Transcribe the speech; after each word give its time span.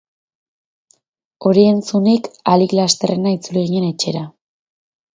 Hori 1.51 1.67
entzunik, 1.73 2.31
ahalik 2.41 2.75
lasterrena 2.81 3.37
itzuli 3.39 3.67
ginen 3.71 3.91
etxera. 3.95 4.29